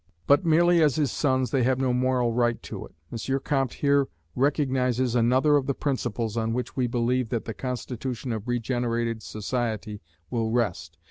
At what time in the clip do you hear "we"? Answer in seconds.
6.75-6.87